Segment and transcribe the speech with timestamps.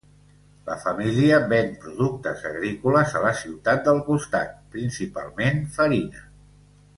[0.67, 6.27] La família ven productes agrícoles a la ciutat del costat, principalment farina.